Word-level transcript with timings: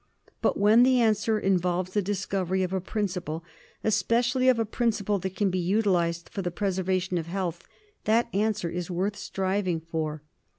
But 0.41 0.57
when 0.57 0.81
the 0.81 0.99
answer 0.99 1.37
involves 1.37 1.93
the 1.93 2.01
discovery 2.01 2.63
of 2.63 2.73
a 2.73 2.81
principle, 2.81 3.43
especially 3.83 4.49
of 4.49 4.57
a 4.57 4.65
principle 4.65 5.19
that 5.19 5.35
can 5.35 5.51
be 5.51 5.59
utilised 5.59 6.27
for 6.29 6.41
the 6.41 6.49
preservation 6.49 7.19
of 7.19 7.27
health, 7.27 7.61
that 8.05 8.27
answer 8.33 8.71
is 8.71 8.89
worth 8.89 9.15
striving 9.15 9.79
for. 9.79 10.23